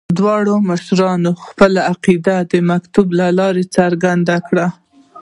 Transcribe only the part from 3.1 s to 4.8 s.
له لارې څرګنده کړې.